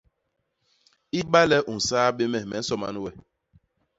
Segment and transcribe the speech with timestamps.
[1.19, 3.11] I ba le u nsaa bé me, me nsoman we.